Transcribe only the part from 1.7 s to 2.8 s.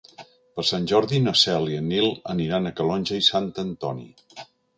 i en Nil aniran a